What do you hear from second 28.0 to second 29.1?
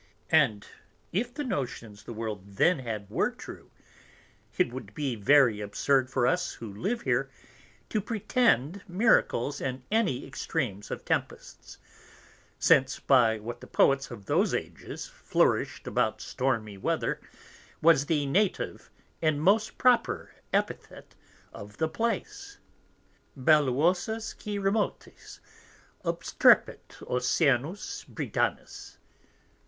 Britannis.